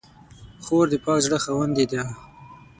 خور 0.65 0.85
د 0.91 0.95
پاک 1.05 1.19
زړه 1.25 1.37
خاوندې 1.45 1.85
ده. 1.91 2.01